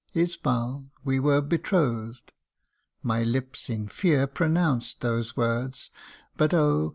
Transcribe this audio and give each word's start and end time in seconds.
Isbal, 0.15 0.89
we 1.03 1.19
were 1.19 1.41
betrothed; 1.41 2.31
my 3.03 3.21
lips 3.21 3.69
in 3.69 3.87
fear 3.87 4.25
Pronounced 4.25 5.01
those 5.01 5.37
words 5.37 5.91
but 6.37 6.55
oh 6.55 6.89